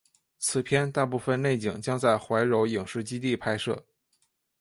[0.39, 3.85] 此片大部分内景将在怀柔影视基地拍摄。